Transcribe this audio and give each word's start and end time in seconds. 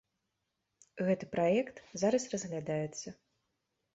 Гэты 1.09 1.25
праект 1.35 1.75
зараз 2.03 2.25
разглядаецца. 2.33 3.07